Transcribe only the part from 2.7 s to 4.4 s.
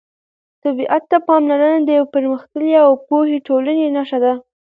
او پوهې ټولنې نښه ده.